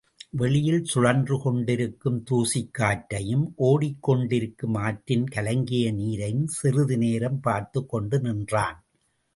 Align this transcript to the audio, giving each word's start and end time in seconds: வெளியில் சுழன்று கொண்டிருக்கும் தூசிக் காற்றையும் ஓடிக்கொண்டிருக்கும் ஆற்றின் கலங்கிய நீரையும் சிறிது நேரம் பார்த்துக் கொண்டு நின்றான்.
வெளியில் 0.29 0.83
சுழன்று 0.83 1.39
கொண்டிருக்கும் 1.39 2.23
தூசிக் 2.31 2.73
காற்றையும் 2.73 3.53
ஓடிக்கொண்டிருக்கும் 3.57 4.77
ஆற்றின் 4.77 5.27
கலங்கிய 5.27 5.93
நீரையும் 5.93 6.45
சிறிது 6.45 6.97
நேரம் 6.97 7.39
பார்த்துக் 7.39 7.89
கொண்டு 7.89 8.19
நின்றான். 8.19 8.83